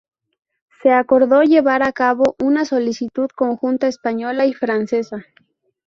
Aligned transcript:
Se 0.81 0.89
acordó 0.89 1.43
llevar 1.43 1.83
a 1.83 1.91
cabo 1.91 2.35
una 2.39 2.65
solicitud 2.65 3.29
conjunta 3.35 3.85
española 3.85 4.47
y 4.47 4.53
francesa. 4.55 5.27